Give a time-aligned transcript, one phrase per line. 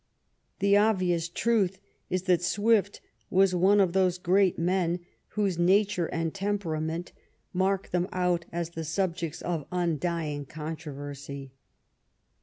[0.57, 1.77] The obvious truth
[2.09, 5.01] is that Swift was one of those great men
[5.37, 7.11] whose nature and temperament
[7.53, 11.51] mark them out as the subjects of un dying controversy.